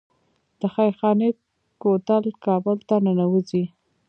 [0.59, 1.29] د خیرخانې
[1.81, 3.63] کوتل کابل ته ننوځي